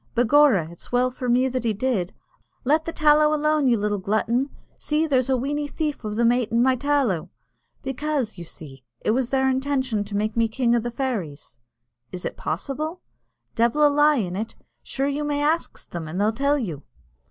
Begorra, 0.15 0.71
it's 0.71 0.91
well 0.91 1.11
for 1.11 1.29
me 1.29 1.47
that 1.47 1.63
he 1.63 1.73
did 1.73 2.11
(let 2.65 2.85
the 2.85 2.91
tallow 2.91 3.35
alone, 3.35 3.67
you 3.67 3.77
little 3.77 3.99
glutton 3.99 4.49
see, 4.75 5.05
there's 5.05 5.29
a 5.29 5.37
weeny 5.37 5.67
thief 5.67 6.03
o' 6.03 6.11
them 6.11 6.31
aitin' 6.31 6.63
my 6.63 6.75
tallow) 6.75 7.29
becaise, 7.83 8.35
you 8.35 8.43
see, 8.43 8.83
it 9.01 9.11
was 9.11 9.29
their 9.29 9.47
intention 9.47 10.03
to 10.03 10.17
make 10.17 10.35
me 10.35 10.47
king 10.47 10.75
o' 10.75 10.79
the 10.79 10.89
fairies." 10.89 11.59
"Is 12.11 12.25
it 12.25 12.35
possible?" 12.35 13.01
"Devil 13.53 13.85
a 13.85 13.89
lie 13.89 14.15
in 14.15 14.35
it. 14.35 14.55
Sure 14.81 15.05
you 15.07 15.23
may 15.23 15.39
ax 15.43 15.85
them, 15.85 16.07
an' 16.07 16.17
they'll 16.17 16.33
tell 16.33 16.57
you." 16.57 16.81